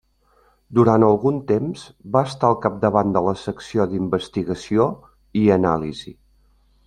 Durant 0.77 1.03
algun 1.07 1.35
temps 1.51 1.83
va 2.15 2.23
estar 2.29 2.49
al 2.49 2.57
capdavant 2.63 3.13
de 3.17 3.23
la 3.27 3.35
secció 3.43 3.87
d'investigació 3.91 4.91
i 5.43 5.47
anàlisi. 5.57 6.15